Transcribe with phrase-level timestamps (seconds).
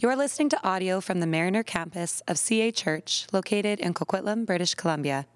[0.00, 4.76] You're listening to audio from the Mariner campus of CA Church, located in Coquitlam, British
[4.76, 5.26] Columbia.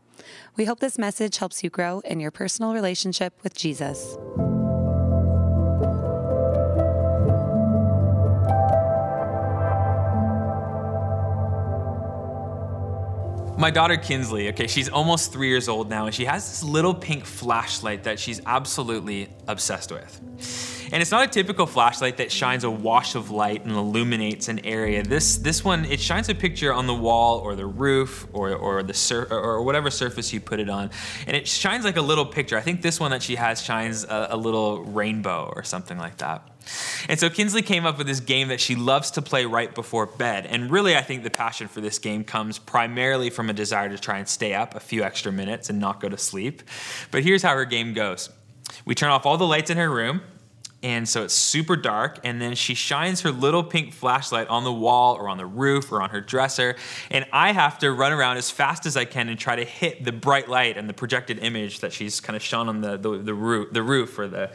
[0.54, 4.16] We hope this message helps you grow in your personal relationship with Jesus.
[13.58, 16.94] My daughter Kinsley, okay, she's almost three years old now, and she has this little
[16.94, 20.20] pink flashlight that she's absolutely obsessed with.
[20.92, 24.64] And it's not a typical flashlight that shines a wash of light and illuminates an
[24.64, 25.02] area.
[25.02, 28.82] This this one it shines a picture on the wall or the roof or or
[28.82, 30.90] the sur- or whatever surface you put it on,
[31.26, 32.58] and it shines like a little picture.
[32.58, 36.18] I think this one that she has shines a, a little rainbow or something like
[36.18, 36.46] that.
[37.08, 40.06] And so Kinsley came up with this game that she loves to play right before
[40.06, 40.46] bed.
[40.46, 43.98] And really, I think the passion for this game comes primarily from a desire to
[43.98, 46.62] try and stay up a few extra minutes and not go to sleep.
[47.10, 48.30] But here's how her game goes
[48.84, 50.22] we turn off all the lights in her room.
[50.82, 54.72] And so it's super dark, and then she shines her little pink flashlight on the
[54.72, 56.74] wall or on the roof or on her dresser.
[57.10, 60.04] And I have to run around as fast as I can and try to hit
[60.04, 63.18] the bright light and the projected image that she's kind of shone on the, the,
[63.18, 64.50] the, roof, the roof or the,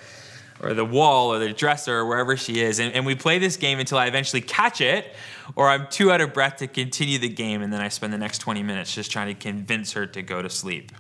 [0.62, 2.80] or the wall or the dresser or wherever she is.
[2.80, 5.14] And, and, we play this game until I eventually catch it,
[5.56, 8.18] or I'm too out of breath to continue the game, and then I spend the
[8.18, 10.92] next 20 minutes just trying to convince her to go to sleep.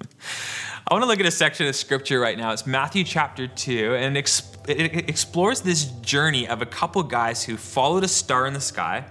[0.88, 2.52] I want to look at a section of scripture right now.
[2.52, 4.16] It's Matthew chapter 2, and
[4.68, 9.04] it explores this journey of a couple guys who followed a star in the sky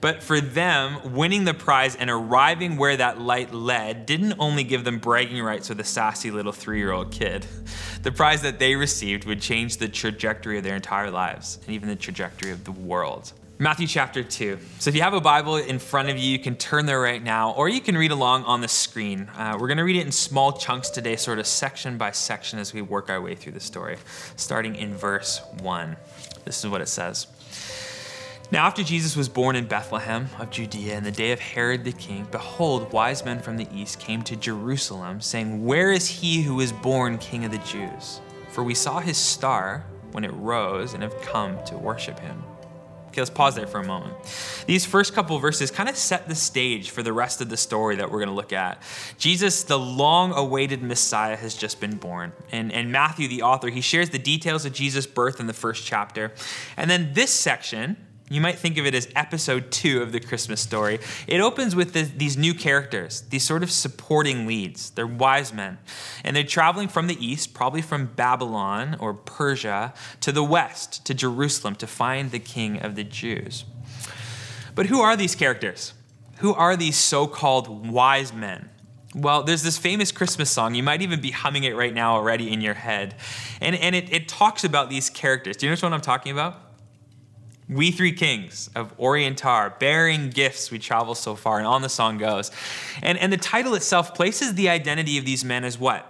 [0.00, 4.84] but for them, winning the prize and arriving where that light led didn't only give
[4.84, 7.46] them bragging rights with a sassy little three year old kid.
[8.00, 11.88] The prize that they received would change the trajectory of their entire lives and even
[11.88, 13.32] the trajectory of the world.
[13.60, 14.56] Matthew chapter 2.
[14.78, 17.20] So if you have a Bible in front of you, you can turn there right
[17.20, 19.28] now, or you can read along on the screen.
[19.36, 22.60] Uh, we're going to read it in small chunks today, sort of section by section,
[22.60, 23.96] as we work our way through the story,
[24.36, 25.96] starting in verse 1.
[26.44, 27.26] This is what it says.
[28.52, 31.90] Now, after Jesus was born in Bethlehem of Judea in the day of Herod the
[31.90, 36.60] king, behold, wise men from the east came to Jerusalem, saying, Where is he who
[36.60, 38.20] is born king of the Jews?
[38.50, 42.44] For we saw his star when it rose and have come to worship him.
[43.08, 44.14] Okay, let's pause there for a moment.
[44.66, 47.96] These first couple verses kind of set the stage for the rest of the story
[47.96, 48.82] that we're going to look at.
[49.16, 52.32] Jesus, the long awaited Messiah, has just been born.
[52.52, 55.86] And, and Matthew, the author, he shares the details of Jesus' birth in the first
[55.86, 56.32] chapter.
[56.76, 57.96] And then this section,
[58.30, 60.98] you might think of it as episode two of the Christmas story.
[61.26, 64.90] It opens with the, these new characters, these sort of supporting leads.
[64.90, 65.78] They're wise men.
[66.24, 71.14] And they're traveling from the east, probably from Babylon or Persia, to the west, to
[71.14, 73.64] Jerusalem, to find the king of the Jews.
[74.74, 75.94] But who are these characters?
[76.38, 78.70] Who are these so called wise men?
[79.14, 80.74] Well, there's this famous Christmas song.
[80.74, 83.14] You might even be humming it right now already in your head.
[83.60, 85.56] And, and it, it talks about these characters.
[85.56, 86.67] Do you know what I'm talking about?
[87.68, 91.88] We three kings of Orient are, bearing gifts, we travel so far, and on the
[91.90, 92.50] song goes.
[93.02, 96.06] And, and the title itself places the identity of these men as what?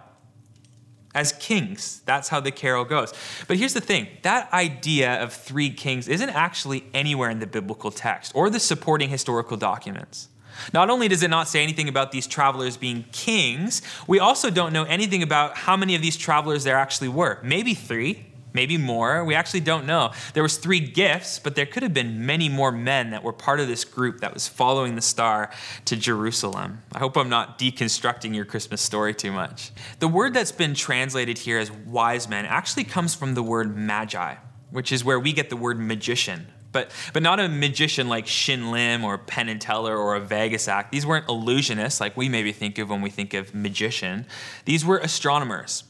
[1.15, 2.01] As kings.
[2.05, 3.13] That's how the carol goes.
[3.49, 7.91] But here's the thing that idea of three kings isn't actually anywhere in the biblical
[7.91, 10.29] text or the supporting historical documents.
[10.73, 14.73] Not only does it not say anything about these travelers being kings, we also don't
[14.73, 17.39] know anything about how many of these travelers there actually were.
[17.43, 18.27] Maybe three,
[18.59, 22.27] maybe more we actually don't know there was three gifts but there could have been
[22.27, 25.49] many more men that were part of this group that was following the star
[25.85, 29.71] to jerusalem i hope i'm not deconstructing your christmas story too much
[30.01, 34.35] the word that's been translated here as wise men actually comes from the word magi
[34.73, 38.71] which is where we get the word magician but, but not a magician like Shin
[38.71, 40.93] Lim or Penn and Teller or a Vegas act.
[40.93, 44.27] These weren't illusionists like we maybe think of when we think of magician.
[44.67, 45.85] These were astronomers.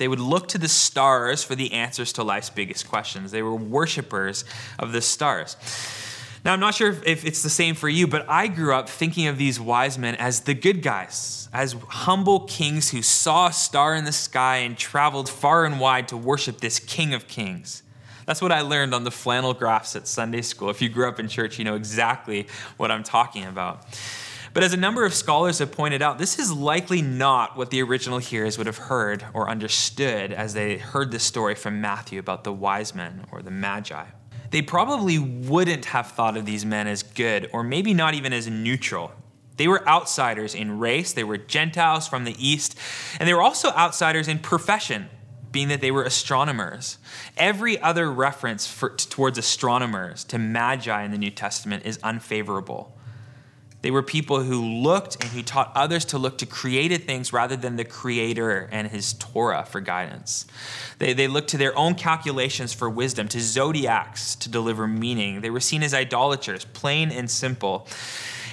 [0.00, 3.32] They would look to the stars for the answers to life's biggest questions.
[3.32, 4.46] They were worshipers
[4.78, 5.58] of the stars.
[6.42, 9.26] Now, I'm not sure if it's the same for you, but I grew up thinking
[9.26, 13.94] of these wise men as the good guys, as humble kings who saw a star
[13.94, 17.82] in the sky and traveled far and wide to worship this King of Kings.
[18.24, 20.70] That's what I learned on the flannel graphs at Sunday school.
[20.70, 22.46] If you grew up in church, you know exactly
[22.78, 23.84] what I'm talking about.
[24.52, 27.82] But as a number of scholars have pointed out, this is likely not what the
[27.82, 32.42] original hearers would have heard or understood as they heard this story from Matthew about
[32.42, 34.06] the wise men or the magi.
[34.50, 38.48] They probably wouldn't have thought of these men as good or maybe not even as
[38.48, 39.12] neutral.
[39.56, 42.76] They were outsiders in race, they were Gentiles from the East,
[43.18, 45.10] and they were also outsiders in profession,
[45.52, 46.98] being that they were astronomers.
[47.36, 52.96] Every other reference for, towards astronomers to magi in the New Testament is unfavorable.
[53.82, 57.56] They were people who looked and who taught others to look to created things rather
[57.56, 60.46] than the Creator and His Torah for guidance.
[60.98, 65.40] They, they looked to their own calculations for wisdom, to zodiacs to deliver meaning.
[65.40, 67.88] They were seen as idolaters, plain and simple.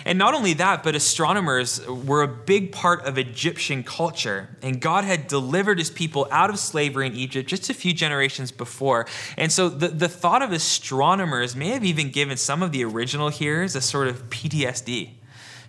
[0.08, 4.56] And not only that, but astronomers were a big part of Egyptian culture.
[4.62, 8.50] And God had delivered his people out of slavery in Egypt just a few generations
[8.50, 9.06] before.
[9.36, 13.28] And so the, the thought of astronomers may have even given some of the original
[13.28, 15.17] hearers a sort of PTSD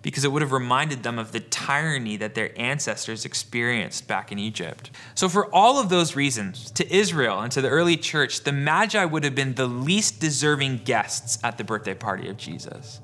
[0.08, 4.38] because it would have reminded them of the tyranny that their ancestors experienced back in
[4.38, 4.90] Egypt.
[5.14, 9.04] So, for all of those reasons, to Israel and to the early church, the Magi
[9.04, 13.02] would have been the least deserving guests at the birthday party of Jesus.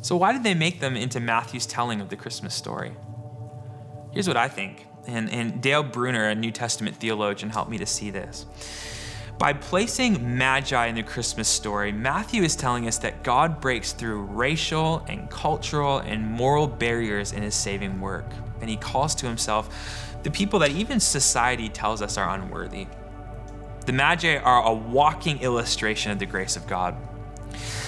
[0.00, 2.96] So, why did they make them into Matthew's telling of the Christmas story?
[4.12, 7.86] Here's what I think, and, and Dale Bruner, a New Testament theologian, helped me to
[7.86, 8.46] see this.
[9.38, 14.22] By placing Magi in the Christmas story, Matthew is telling us that God breaks through
[14.22, 18.26] racial and cultural and moral barriers in his saving work,
[18.60, 22.86] and he calls to himself the people that even society tells us are unworthy.
[23.86, 26.96] The Magi are a walking illustration of the grace of God.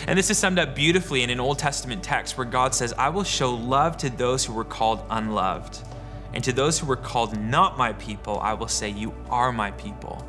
[0.09, 3.09] And this is summed up beautifully in an Old Testament text where God says, I
[3.09, 5.79] will show love to those who were called unloved.
[6.35, 9.71] And to those who were called not my people, I will say, You are my
[9.71, 10.25] people.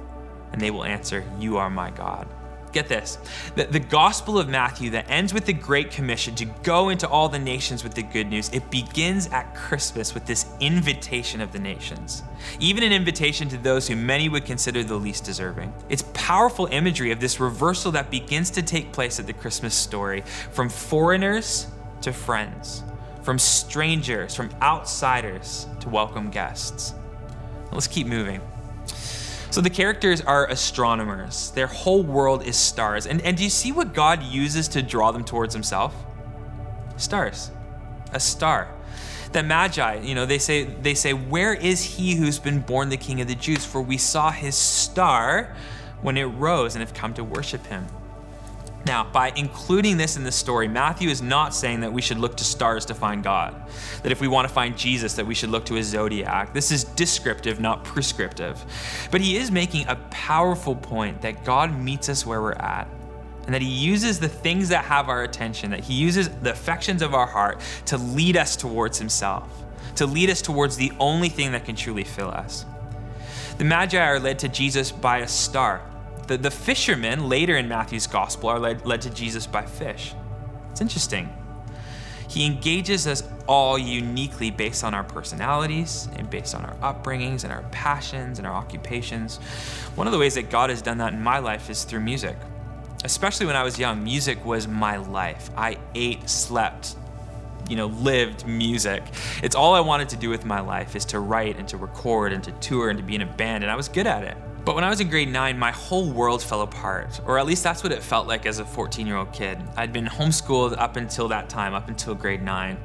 [0.51, 2.27] And they will answer, You are my God.
[2.73, 3.17] Get this
[3.55, 7.29] the, the Gospel of Matthew that ends with the Great Commission to go into all
[7.29, 11.59] the nations with the good news, it begins at Christmas with this invitation of the
[11.59, 12.23] nations,
[12.59, 15.73] even an invitation to those who many would consider the least deserving.
[15.89, 20.21] It's powerful imagery of this reversal that begins to take place at the Christmas story
[20.51, 21.67] from foreigners
[22.01, 22.83] to friends,
[23.23, 26.94] from strangers, from outsiders to welcome guests.
[27.71, 28.41] Let's keep moving.
[29.57, 31.50] So the characters are astronomers.
[31.50, 33.07] Their whole world is stars.
[33.07, 35.95] And, and do you see what God uses to draw them towards himself?
[36.98, 37.50] Stars.
[38.13, 38.71] A star.
[39.31, 42.98] The Magi, you know, they say they say, Where is he who's been born the
[42.98, 43.65] King of the Jews?
[43.65, 45.56] For we saw his star
[46.04, 47.88] when it rose and have come to worship him.
[48.87, 52.37] Now, by including this in the story, Matthew is not saying that we should look
[52.37, 53.53] to stars to find God,
[54.01, 56.53] that if we want to find Jesus, that we should look to a zodiac.
[56.53, 58.63] This is descriptive, not prescriptive.
[59.11, 62.87] But he is making a powerful point that God meets us where we're at,
[63.45, 67.01] and that he uses the things that have our attention, that he uses the affections
[67.01, 69.49] of our heart to lead us towards himself,
[69.95, 72.65] to lead us towards the only thing that can truly fill us.
[73.57, 75.81] The Magi are led to Jesus by a star
[76.27, 80.13] the, the fishermen later in Matthew's gospel are led, led to Jesus by fish.
[80.71, 81.33] It's interesting.
[82.27, 87.53] He engages us all uniquely based on our personalities and based on our upbringings and
[87.53, 89.38] our passions and our occupations.
[89.95, 92.35] One of the ways that God has done that in my life is through music.
[93.06, 95.50] Especially when I was young, music was my life.
[95.56, 96.95] I ate, slept,
[97.69, 99.03] you know, lived music.
[99.41, 102.33] It's all I wanted to do with my life is to write and to record
[102.33, 104.35] and to tour and to be in a band, and I was good at it.
[104.67, 107.63] But when I was in grade nine, my whole world fell apart, or at least
[107.63, 109.57] that's what it felt like as a 14 year old kid.
[109.77, 112.77] I'd been homeschooled up until that time, up until grade nine.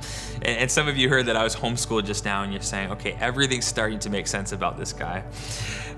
[0.43, 3.17] And, some of you heard that I was homeschooled just now, and you're saying, okay,
[3.19, 5.25] everything's starting to make sense about this guy.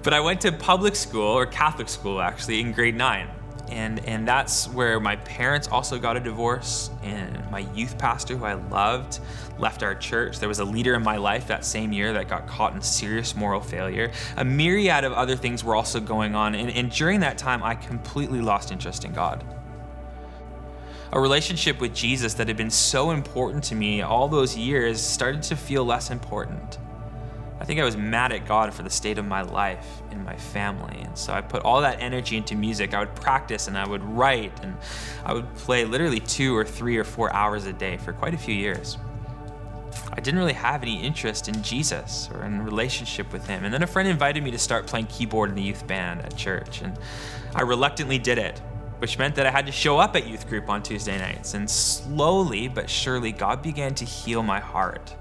[0.03, 3.29] But I went to public school, or Catholic school actually, in grade nine
[3.71, 8.45] and and that's where my parents also got a divorce and my youth pastor who
[8.45, 9.21] i loved
[9.59, 10.39] left our church.
[10.39, 13.37] There was a leader in my life that same year that got caught in serious
[13.37, 14.11] moral failure.
[14.37, 17.75] A myriad of other things were also going on and, and during that time i
[17.75, 19.45] completely lost interest in god.
[21.13, 25.43] A relationship with jesus that had been so important to me all those years started
[25.45, 26.79] to feel less important
[27.65, 30.37] I think I was mad at God for the state of my life and my
[30.37, 31.01] family.
[31.01, 32.93] And so I put all that energy into music.
[32.93, 34.77] I would practice and I would write and
[35.25, 38.37] I would play literally two or three or four hours a day for quite a
[38.37, 38.99] few years.
[40.13, 43.65] I didn't really have any interest in Jesus or in relationship with him.
[43.65, 46.37] And then a friend invited me to start playing keyboard in the youth band at
[46.37, 46.83] church.
[46.83, 46.99] And
[47.55, 48.59] I reluctantly did it,
[48.99, 51.55] which meant that I had to show up at youth group on Tuesday nights.
[51.55, 55.17] And slowly but surely, God began to heal my heart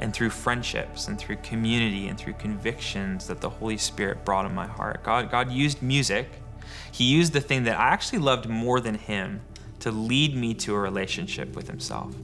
[0.00, 4.54] and through friendships and through community and through convictions that the Holy Spirit brought in
[4.54, 5.04] my heart.
[5.04, 6.28] God, God used music.
[6.90, 9.42] He used the thing that I actually loved more than Him
[9.80, 12.14] to lead me to a relationship with Himself.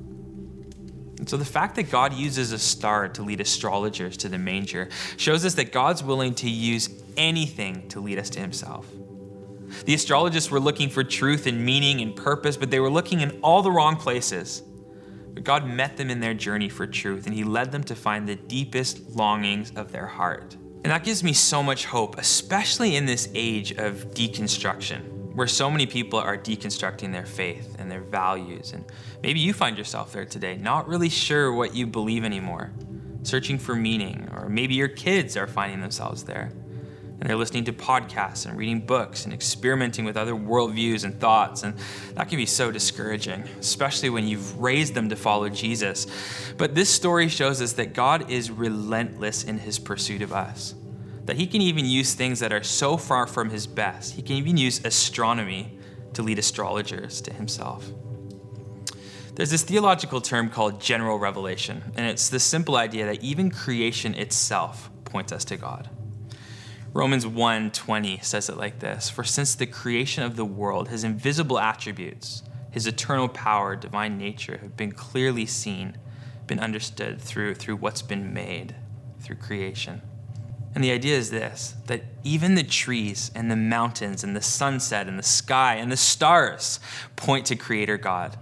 [1.19, 4.89] And so the fact that God uses a star to lead astrologers to the manger
[5.19, 8.87] shows us that God's willing to use anything to lead us to Himself.
[9.85, 13.39] The astrologists were looking for truth and meaning and purpose, but they were looking in
[13.43, 14.63] all the wrong places.
[15.43, 18.37] God met them in their journey for truth, and He led them to find the
[18.37, 20.57] deepest longings of their heart.
[20.85, 25.13] And that gives me so much hope, especially in this age of deconstruction.
[25.37, 28.73] where so many people are deconstructing their faith and their values.
[28.73, 28.87] And
[29.23, 32.73] maybe you find yourself there today, not really sure what you believe anymore,
[33.23, 36.53] searching for meaning, or maybe your kids are finding themselves there.
[37.19, 41.63] And they're listening to podcasts and reading books and experimenting with other worldviews and thoughts.
[41.63, 41.75] And
[42.15, 46.07] that can be so discouraging, especially when you've raised them to follow Jesus.
[46.59, 50.75] But this story shows us that God is relentless in his pursuit of us
[51.27, 54.15] that he can even use things that are so far from his best.
[54.15, 55.77] He can even use astronomy
[56.15, 57.91] to lead astrologers to himself.
[59.35, 64.15] There's this theological term called general revelation, and it's the simple idea that even creation
[64.15, 65.91] itself points us to God.
[66.97, 71.59] Romans 1:20 says it like this, "For since the creation of the world, his invisible
[71.59, 75.99] attributes, his eternal power, divine nature have been clearly seen,
[76.47, 78.77] been understood through through what's been made,
[79.21, 80.01] through creation."
[80.75, 85.07] And the idea is this that even the trees and the mountains and the sunset
[85.07, 86.81] and the sky and the stars
[87.15, 88.39] point to Creator God.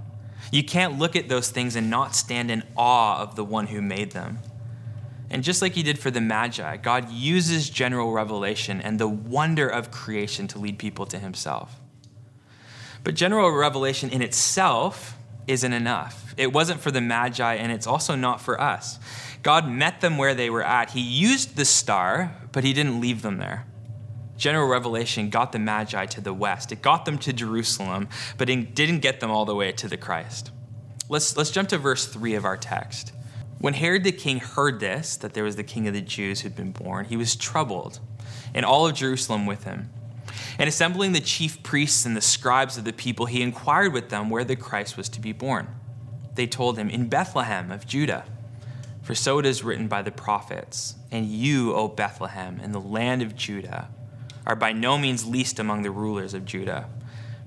[0.52, 3.82] You can't look at those things and not stand in awe of the one who
[3.82, 4.38] made them.
[5.34, 9.68] And just like he did for the Magi, God uses general revelation and the wonder
[9.68, 11.80] of creation to lead people to himself.
[13.02, 15.16] But general revelation in itself
[15.48, 16.36] isn't enough.
[16.36, 19.00] It wasn't for the Magi, and it's also not for us.
[19.42, 20.90] God met them where they were at.
[20.90, 23.66] He used the star, but he didn't leave them there.
[24.36, 26.70] General revelation got the Magi to the west.
[26.70, 29.96] It got them to Jerusalem, but it didn't get them all the way to the
[29.96, 30.52] Christ.
[31.08, 33.12] Let's, let's jump to verse 3 of our text.
[33.58, 36.56] When Herod the king heard this, that there was the king of the Jews who'd
[36.56, 38.00] been born, he was troubled,
[38.52, 39.90] and all of Jerusalem with him.
[40.58, 44.30] And assembling the chief priests and the scribes of the people, he inquired with them
[44.30, 45.68] where the Christ was to be born.
[46.34, 48.24] They told him, In Bethlehem of Judah.
[49.02, 53.20] For so it is written by the prophets, and you, O Bethlehem, in the land
[53.20, 53.90] of Judah,
[54.46, 56.88] are by no means least among the rulers of Judah,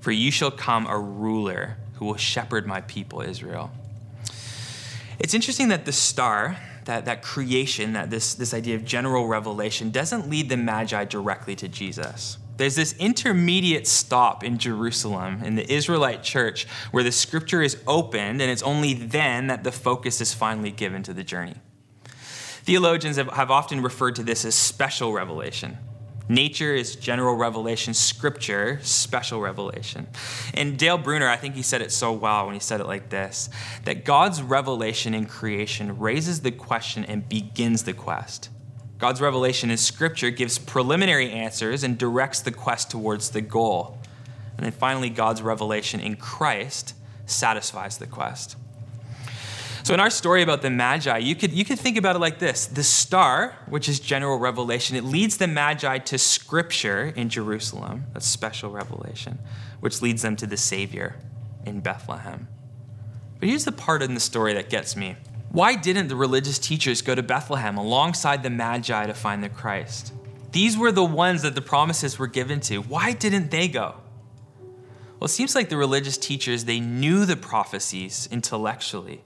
[0.00, 3.72] for you shall come a ruler who will shepherd my people Israel.
[5.18, 9.90] It's interesting that the star, that, that creation, that this, this idea of general revelation,
[9.90, 12.38] doesn't lead the Magi directly to Jesus.
[12.56, 18.42] There's this intermediate stop in Jerusalem, in the Israelite church, where the scripture is opened,
[18.42, 21.54] and it's only then that the focus is finally given to the journey.
[22.64, 25.78] Theologians have, have often referred to this as special revelation.
[26.28, 30.06] Nature is general revelation, scripture, special revelation.
[30.52, 33.08] And Dale Bruner, I think he said it so well when he said it like
[33.08, 33.48] this
[33.84, 38.50] that God's revelation in creation raises the question and begins the quest.
[38.98, 43.98] God's revelation in Scripture gives preliminary answers and directs the quest towards the goal.
[44.56, 46.94] And then finally, God's revelation in Christ
[47.24, 48.56] satisfies the quest.
[49.88, 52.38] So, in our story about the Magi, you could, you could think about it like
[52.38, 58.04] this the star, which is general revelation, it leads the Magi to Scripture in Jerusalem,
[58.12, 59.38] that's special revelation,
[59.80, 61.16] which leads them to the Savior
[61.64, 62.48] in Bethlehem.
[63.40, 65.16] But here's the part in the story that gets me
[65.52, 70.12] why didn't the religious teachers go to Bethlehem alongside the Magi to find the Christ?
[70.52, 72.82] These were the ones that the promises were given to.
[72.82, 73.94] Why didn't they go?
[75.18, 79.22] Well, it seems like the religious teachers, they knew the prophecies intellectually,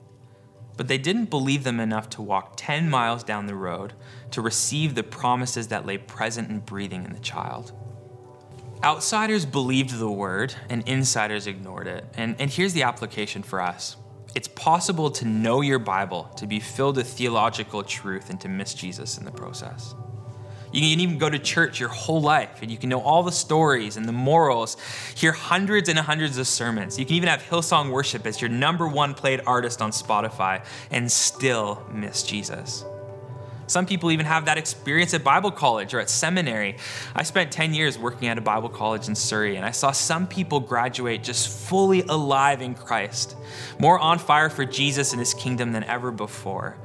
[0.82, 3.92] but they didn't believe them enough to walk 10 miles down the road
[4.32, 7.70] to receive the promises that lay present and breathing in the child.
[8.82, 12.04] Outsiders believed the word, and insiders ignored it.
[12.14, 13.96] And, and here's the application for us
[14.34, 18.74] it's possible to know your Bible, to be filled with theological truth, and to miss
[18.74, 19.94] Jesus in the process.
[20.72, 23.32] You can even go to church your whole life and you can know all the
[23.32, 24.76] stories and the morals,
[25.14, 26.98] hear hundreds and hundreds of sermons.
[26.98, 31.10] You can even have Hillsong Worship as your number one played artist on Spotify and
[31.10, 32.84] still miss Jesus.
[33.66, 36.76] Some people even have that experience at Bible college or at seminary.
[37.14, 40.26] I spent 10 years working at a Bible college in Surrey, and I saw some
[40.26, 43.36] people graduate just fully alive in Christ,
[43.78, 46.76] more on fire for Jesus and his kingdom than ever before.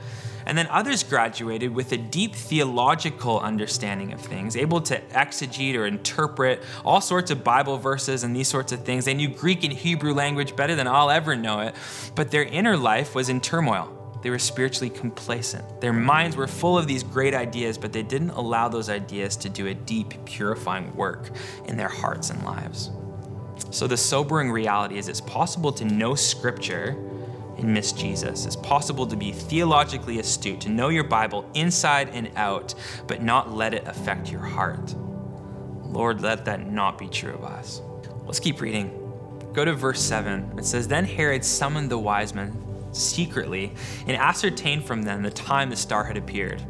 [0.48, 5.86] And then others graduated with a deep theological understanding of things, able to exegete or
[5.86, 9.04] interpret all sorts of Bible verses and these sorts of things.
[9.04, 11.76] They knew Greek and Hebrew language better than I'll ever know it,
[12.16, 13.97] but their inner life was in turmoil.
[14.22, 15.82] They were spiritually complacent.
[15.82, 19.50] Their minds were full of these great ideas, but they didn't allow those ideas to
[19.50, 21.30] do a deep, purifying work
[21.66, 22.90] in their hearts and lives.
[23.72, 26.96] So, the sobering reality is it's possible to know Scripture
[27.58, 28.46] and miss Jesus.
[28.46, 32.76] It's possible to be theologically astute, to know your Bible inside and out,
[33.08, 34.94] but not let it affect your heart.
[35.84, 37.82] Lord, let that not be true of us.
[38.26, 38.92] Let's keep reading.
[39.54, 40.54] Go to verse 7.
[40.58, 43.74] It says, Then Herod summoned the wise men secretly
[44.08, 46.62] and ascertained from them the time the star had appeared.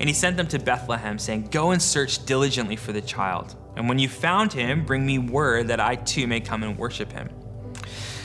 [0.00, 3.54] And he sent them to Bethlehem, saying, Go and search diligently for the child.
[3.76, 7.12] And when you found him, bring me word that I too may come and worship
[7.12, 7.28] him.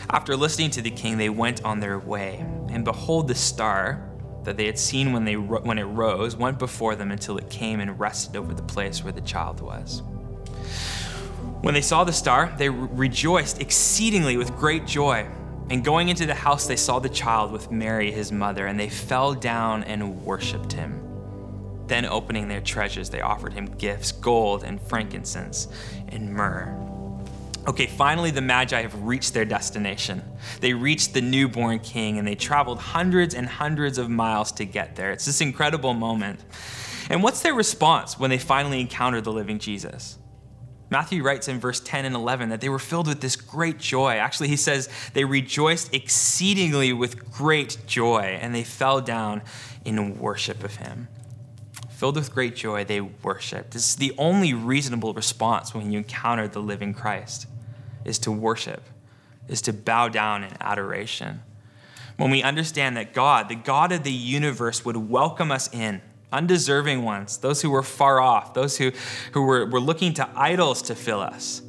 [0.10, 2.46] After listening to the king, they went on their way.
[2.70, 4.10] And behold, the star
[4.44, 7.80] that they had seen when, they, when it rose went before them until it came
[7.80, 10.02] and rested over the place where the child was.
[11.62, 15.28] When they saw the star, they re- rejoiced exceedingly with great joy.
[15.72, 18.90] And going into the house, they saw the child with Mary, his mother, and they
[18.90, 21.02] fell down and worshiped him.
[21.88, 25.70] Then, opening their treasures, they offered him gifts gold and frankincense
[26.10, 26.78] and myrrh.
[27.70, 30.22] Okay, finally, the Magi have reached their destination.
[30.60, 34.98] They reached the newborn king and they traveled hundreds and hundreds of miles to get
[34.98, 35.12] there.
[35.12, 36.42] It's this incredible moment.
[37.10, 40.18] And what's their response when they finally encounter the living Jesus?
[40.92, 44.16] Matthew writes in verse 10 and 11 that they were filled with this great joy.
[44.16, 49.42] Actually, he says they rejoiced exceedingly with great joy and they fell down
[49.86, 51.08] in worship of him.
[51.90, 53.72] Filled with great joy, they worshiped.
[53.72, 57.48] This is the only reasonable response when you encounter the living Christ
[58.04, 58.84] is to worship,
[59.48, 61.42] is to bow down in adoration.
[62.18, 67.04] When we understand that God, the God of the universe, would welcome us in, undeserving
[67.04, 68.92] ones, those who were far off, those who,
[69.34, 71.62] who were, were looking to idols to fill us,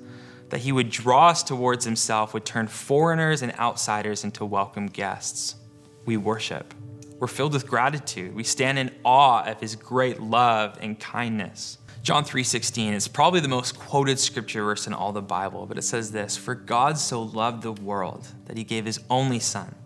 [0.50, 5.56] that He would draw us towards Himself, would turn foreigners and outsiders into welcome guests.
[6.04, 6.74] We worship.
[7.18, 8.34] We're filled with gratitude.
[8.34, 11.78] We stand in awe of His great love and kindness.
[12.02, 15.82] John 3:16 is probably the most quoted scripture verse in all the Bible, but it
[15.82, 19.76] says this, "For God so loved the world that he gave his only son,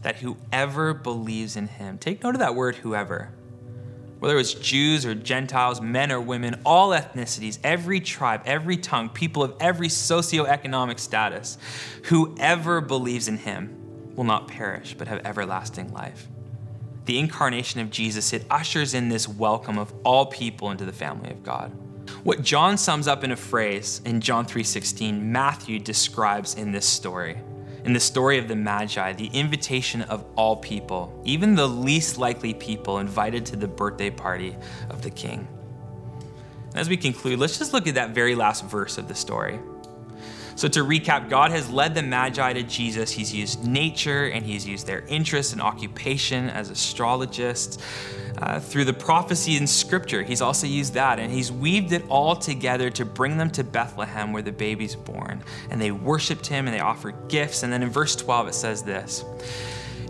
[0.00, 3.34] that whoever believes in him." Take note of that word whoever.
[4.18, 9.42] Whether it's Jews or Gentiles, men or women, all ethnicities, every tribe, every tongue, people
[9.42, 11.58] of every socioeconomic status,
[12.04, 13.74] whoever believes in him
[14.16, 16.28] will not perish but have everlasting life
[17.08, 21.30] the incarnation of Jesus, it ushers in this welcome of all people into the family
[21.30, 21.72] of God.
[22.22, 27.38] What John sums up in a phrase in John 3:16, Matthew describes in this story.
[27.88, 32.52] In the story of the Magi, the invitation of all people, even the least likely
[32.52, 34.54] people invited to the birthday party
[34.90, 35.48] of the king.
[36.74, 39.58] As we conclude, let's just look at that very last verse of the story.
[40.58, 43.12] So, to recap, God has led the Magi to Jesus.
[43.12, 47.78] He's used nature and he's used their interest and occupation as astrologists.
[48.38, 52.34] Uh, through the prophecy in Scripture, he's also used that, and he's weaved it all
[52.34, 55.44] together to bring them to Bethlehem where the baby's born.
[55.70, 57.62] And they worshiped him and they offered gifts.
[57.62, 59.24] And then in verse 12, it says this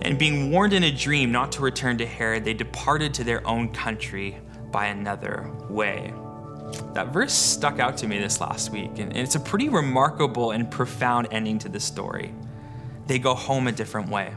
[0.00, 3.46] And being warned in a dream not to return to Herod, they departed to their
[3.46, 4.38] own country
[4.72, 6.14] by another way.
[6.94, 10.70] That verse stuck out to me this last week, and it's a pretty remarkable and
[10.70, 12.34] profound ending to the story.
[13.06, 14.34] They go home a different way.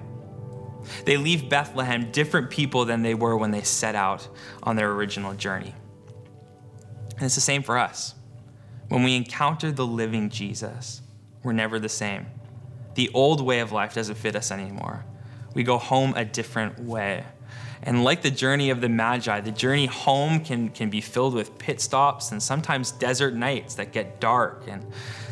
[1.06, 4.28] They leave Bethlehem different people than they were when they set out
[4.64, 5.76] on their original journey.
[7.18, 8.16] And it's the same for us.
[8.88, 11.02] When we encounter the living Jesus,
[11.44, 12.26] we're never the same.
[12.96, 15.06] The old way of life doesn't fit us anymore.
[15.54, 17.26] We go home a different way.
[17.84, 21.58] And like the journey of the Magi, the journey home can, can be filled with
[21.58, 24.66] pit stops and sometimes desert nights that get dark.
[24.68, 24.86] And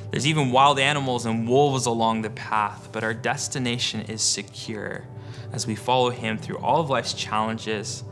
[0.10, 5.06] there's even wild animals and wolves along the path, but our destination is secure
[5.52, 8.04] as we follow Him through all of life's challenges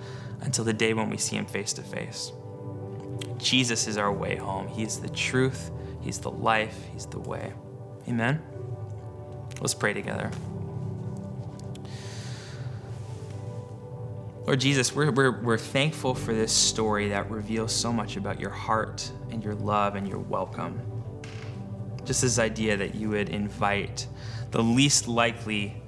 [0.41, 2.31] until the day when we see Him face to face.
[3.39, 4.67] Jesus is our way home.
[4.67, 5.71] He is the truth,
[6.01, 7.53] He's the life, He's the way.
[8.07, 8.41] Amen?
[9.59, 10.29] Let's pray together.
[14.47, 18.49] Lord Jesus, we're, we're, we're thankful for this story that reveals so much about your
[18.49, 20.79] heart and your love and your welcome.
[22.05, 24.07] Just this idea that you would invite
[24.51, 25.83] the least likely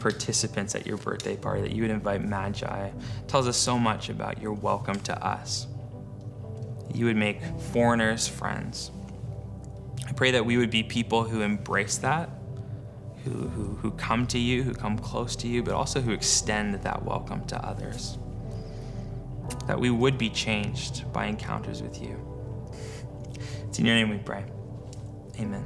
[0.00, 2.90] participants at your birthday party, that you would invite Magi,
[3.28, 5.68] tells us so much about your welcome to us.
[6.92, 7.40] You would make
[7.72, 8.90] foreigners friends.
[10.08, 12.30] I pray that we would be people who embrace that
[13.26, 16.74] who, who, who come to you, who come close to you, but also who extend
[16.74, 18.18] that welcome to others.
[19.66, 22.20] That we would be changed by encounters with you.
[23.68, 24.44] It's in your name we pray.
[25.40, 25.64] Amen.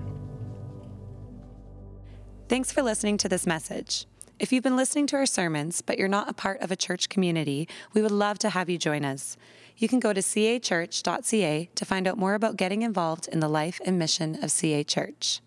[2.49, 4.07] Thanks for listening to this message.
[4.39, 7.11] If you've been listening to our sermons, but you're not a part of a church
[7.11, 9.37] community, we would love to have you join us.
[9.77, 13.81] You can go to cachurch.ca to find out more about getting involved in the life
[13.85, 15.41] and mission of CA Church.